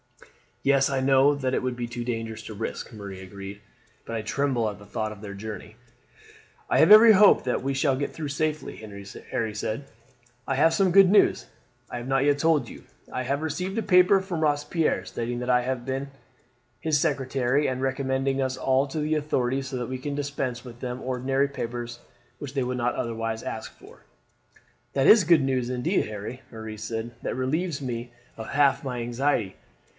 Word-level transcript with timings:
"Yes, 0.63 0.89
I 0.91 0.99
know 0.99 1.35
that 1.35 1.53
it 1.53 1.61
would 1.63 1.75
be 1.75 1.87
too 1.87 2.03
dangerous 2.03 2.41
to 2.43 2.53
risk," 2.55 2.91
Marie 2.93 3.21
agreed; 3.21 3.61
"but 4.05 4.15
I 4.15 4.21
tremble 4.23 4.67
at 4.69 4.77
the 4.77 4.85
thought 4.85 5.11
of 5.11 5.21
their 5.21 5.33
journey." 5.35 5.75
"I 6.69 6.79
have 6.79 6.91
every 6.91 7.13
hope 7.13 7.43
that 7.43 7.61
we 7.63 7.73
shall 7.73 7.95
get 7.95 8.11
through 8.13 8.27
safely," 8.29 8.77
Harry 9.31 9.53
said. 9.55 9.85
"I 10.47 10.55
have 10.55 10.73
some 10.73 10.91
good 10.91 11.09
news 11.09 11.45
I 11.89 11.97
have 11.97 12.07
not 12.07 12.25
yet 12.25 12.37
told 12.39 12.69
you. 12.69 12.83
I 13.11 13.23
have 13.23 13.41
received 13.43 13.77
a 13.77 13.83
paper 13.83 14.19
from 14.21 14.41
Robespierre 14.41 15.05
stating 15.05 15.37
that 15.39 15.49
I 15.51 15.61
have 15.61 15.85
been 15.85 16.09
his 16.79 16.99
secretary, 16.99 17.67
and 17.67 17.79
recommending 17.81 18.41
us 18.41 18.57
all 18.57 18.87
to 18.87 18.99
the 18.99 19.15
authorities, 19.15 19.67
so 19.67 19.77
that 19.77 19.89
we 19.89 19.99
can 19.99 20.15
dispense 20.15 20.63
with 20.63 20.79
the 20.79 20.95
ordinary 20.95 21.47
papers 21.47 21.99
which 22.39 22.55
they 22.55 22.63
would 22.63 22.79
otherwise 22.79 23.43
ask 23.43 23.71
for." 23.79 24.03
"That 24.93 25.07
is 25.07 25.23
good 25.23 25.41
news, 25.43 25.69
indeed, 25.69 26.05
Harry," 26.07 26.41
Marie 26.51 26.77
said. 26.77 27.11
"That 27.21 27.35
relieves 27.35 27.81
me 27.81 28.11
of 28.37 28.49
half 28.49 28.83
my 28.83 29.01
anxiety. 29.01 29.55